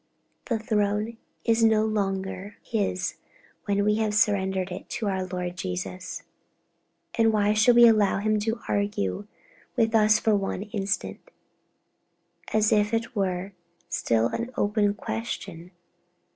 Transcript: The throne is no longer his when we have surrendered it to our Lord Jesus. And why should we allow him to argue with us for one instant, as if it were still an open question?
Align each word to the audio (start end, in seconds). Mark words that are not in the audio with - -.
The 0.45 0.57
throne 0.57 1.17
is 1.45 1.63
no 1.63 1.85
longer 1.85 2.57
his 2.63 3.17
when 3.65 3.85
we 3.85 3.97
have 3.97 4.15
surrendered 4.15 4.71
it 4.71 4.89
to 4.97 5.05
our 5.07 5.27
Lord 5.27 5.55
Jesus. 5.55 6.23
And 7.19 7.31
why 7.31 7.53
should 7.53 7.75
we 7.75 7.85
allow 7.87 8.17
him 8.17 8.39
to 8.39 8.59
argue 8.67 9.27
with 9.75 9.93
us 9.93 10.17
for 10.17 10.35
one 10.35 10.63
instant, 10.63 11.19
as 12.51 12.71
if 12.71 12.95
it 12.95 13.15
were 13.15 13.53
still 13.89 14.25
an 14.29 14.49
open 14.57 14.95
question? 14.95 15.69